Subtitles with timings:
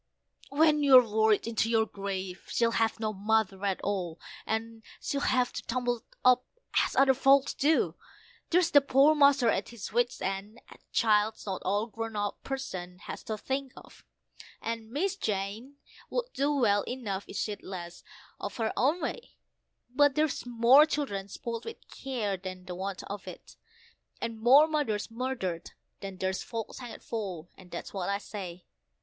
[0.49, 4.81] When you're worried into your grave, she'll have no mother at all, and'll
[5.21, 6.43] have to tumble up
[6.83, 7.93] as other folks do.
[8.49, 12.97] There's the poor master at his wits' end a child's not all a grown person
[12.97, 14.03] has to think of
[14.59, 15.75] and Miss Jane
[16.09, 18.03] would do well enough if she'd less
[18.39, 19.35] of her own way;
[19.93, 23.55] But there's more children spoilt with care than the want of it,
[24.19, 28.65] and more mothers murdered than there's folks hanged for, and that's what I say.